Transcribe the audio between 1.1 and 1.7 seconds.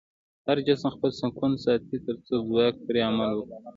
سکون